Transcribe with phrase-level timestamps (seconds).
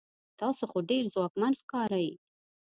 [0.39, 2.09] تاسو خو ډیر ځواکمن ښکارئ